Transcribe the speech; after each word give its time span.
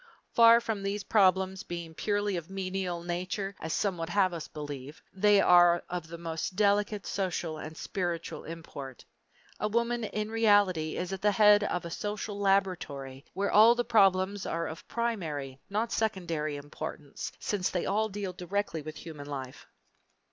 Far 0.33 0.59
from 0.59 0.81
these 0.81 1.03
problems 1.03 1.61
being 1.61 1.93
purely 1.93 2.35
of 2.35 2.49
a 2.49 2.51
menial 2.51 3.03
nature, 3.03 3.55
as 3.59 3.71
some 3.71 3.99
would 3.99 4.09
have 4.09 4.33
us 4.33 4.47
believe, 4.47 4.99
they 5.13 5.39
are 5.39 5.83
of 5.89 6.07
the 6.07 6.17
most 6.17 6.55
delicate 6.55 7.05
social 7.05 7.59
and 7.59 7.77
spiritual 7.77 8.43
import. 8.43 9.05
A 9.59 9.67
woman 9.67 10.03
in 10.05 10.31
reality 10.31 10.97
is 10.97 11.13
at 11.13 11.21
the 11.21 11.33
head 11.33 11.63
of 11.65 11.85
a 11.85 11.91
social 11.91 12.39
laboratory 12.39 13.25
where 13.35 13.51
all 13.51 13.75
the 13.75 13.85
problems 13.85 14.43
are 14.47 14.65
of 14.65 14.87
primary, 14.87 15.59
not 15.69 15.91
secondary, 15.91 16.55
importance, 16.55 17.31
since 17.37 17.69
they 17.69 17.85
all 17.85 18.09
deal 18.09 18.33
directly 18.33 18.81
with 18.81 18.95
human 18.95 19.27
life. 19.27 19.67